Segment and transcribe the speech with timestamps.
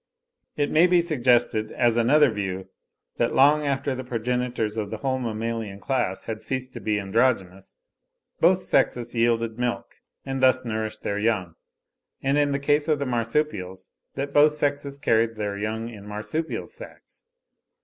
[0.57, 2.69] It may be suggested, as another view,
[3.17, 7.75] that long after the progenitors of the whole mammalian class had ceased to be androgynous,
[8.39, 11.53] both sexes yielded milk, and thus nourished their young;
[12.19, 16.65] and in the case of the Marsupials, that both sexes carried their young in marsupial
[16.65, 17.23] sacks.